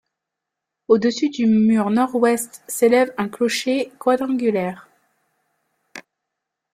[0.87, 4.89] Au-dessus du mur nord-ouest s'élève un clocher quadrangulaire.